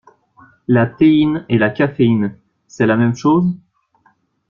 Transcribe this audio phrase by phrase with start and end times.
[0.67, 3.53] La théine et la caféine, c'est la même chose?